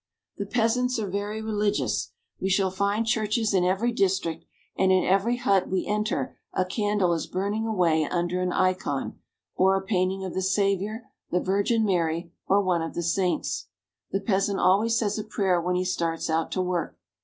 The 0.37 0.47
peasants 0.47 0.97
are 0.97 1.07
very 1.07 1.43
religious. 1.43 2.11
We 2.39 2.49
shall 2.49 2.71
find 2.71 3.05
churches 3.05 3.53
in 3.53 3.63
every 3.63 3.91
district, 3.91 4.45
and 4.75 4.91
in 4.91 5.03
every 5.03 5.35
hut 5.37 5.69
we 5.69 5.85
enter 5.85 6.39
a 6.53 6.65
candle 6.65 7.13
is 7.13 7.27
burning 7.27 7.67
away 7.67 8.05
under 8.05 8.41
an 8.41 8.51
icon 8.51 9.03
(l'kon) 9.09 9.19
or 9.53 9.75
a 9.75 9.85
painting 9.85 10.25
of 10.25 10.33
the 10.33 10.41
Savior, 10.41 11.03
the 11.29 11.39
Virgin 11.39 11.85
Mary, 11.85 12.33
or 12.47 12.63
one 12.63 12.81
of 12.81 12.95
the 12.95 13.03
saints. 13.03 13.67
The 14.11 14.21
peasant 14.21 14.59
always 14.59 14.97
says 14.97 15.19
a 15.19 15.23
prayer 15.23 15.61
when 15.61 15.75
he 15.75 15.85
starts 15.85 16.31
out 16.31 16.51
to 16.53 16.63
work. 16.63 16.97